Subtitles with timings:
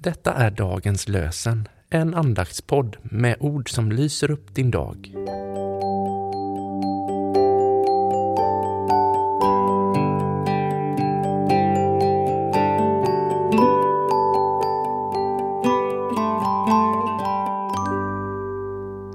[0.00, 5.14] Detta är dagens lösen, en andaktspodd med ord som lyser upp din dag.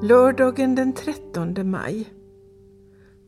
[0.01, 2.13] Lördagen den 13 maj.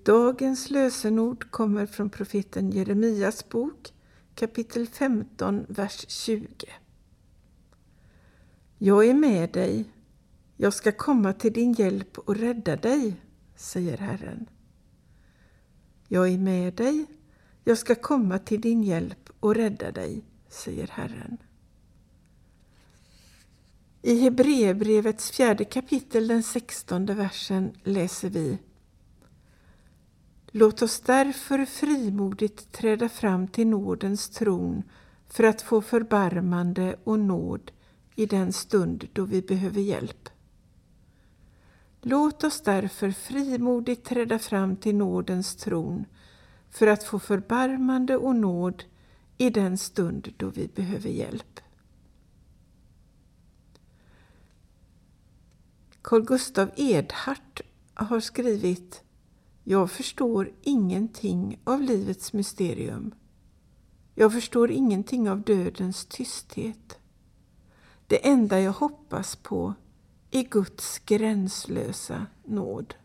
[0.05, 3.93] Dagens lösenord kommer från profeten Jeremias bok
[4.35, 6.47] kapitel 15, vers 20.
[8.77, 9.85] Jag är med dig,
[10.57, 13.21] jag ska komma till din hjälp och rädda dig,
[13.55, 14.49] säger Herren.
[16.07, 17.05] Jag är med dig,
[17.63, 21.37] jag ska komma till din hjälp och rädda dig, säger Herren.
[24.01, 28.57] I Hebreerbrevets fjärde kapitel, den sextonde versen, läser vi
[30.57, 34.83] Låt oss därför frimodigt träda fram till nådens tron
[35.27, 37.71] för att få förbarmande och nåd
[38.15, 40.29] i den stund då vi behöver hjälp.
[42.01, 46.05] Låt oss därför frimodigt träda fram till nådens tron
[46.69, 48.83] för att få förbarmande och nåd
[49.37, 51.59] i den stund då vi behöver hjälp.
[56.01, 57.61] Carl Gustav Edhart
[57.93, 59.03] har skrivit
[59.63, 63.15] Jag förstår ingenting av livets mysterium.
[64.15, 66.99] Jag förstår ingenting av dödens tysthet.
[68.07, 69.73] Det enda jag hoppas på
[70.31, 72.95] är Guds gränslösa nåd.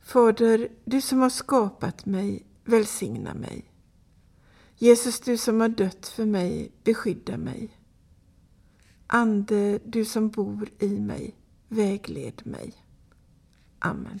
[0.00, 3.64] Fader, du som har skapat mig, välsigna mig.
[4.76, 7.78] Jesus, du som har dött för mig, beskydda mig.
[9.06, 11.34] Ande, du som bor i mig,
[11.68, 12.74] vägled mig.
[13.78, 14.20] Amen.